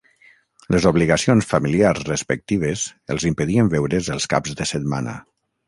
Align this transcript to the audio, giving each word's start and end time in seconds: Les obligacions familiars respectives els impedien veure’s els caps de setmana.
Les 0.75 0.87
obligacions 0.91 1.47
familiars 1.51 2.01
respectives 2.09 2.87
els 3.17 3.29
impedien 3.33 3.73
veure’s 3.77 4.13
els 4.17 4.29
caps 4.35 4.59
de 4.63 4.71
setmana. 4.75 5.19